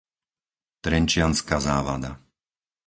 Trenčianska 0.85 1.55
Závada 1.67 2.11